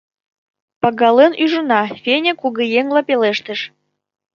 [0.81, 3.59] —Пагален ӱжына,— Феня кугыеҥла пелештыш.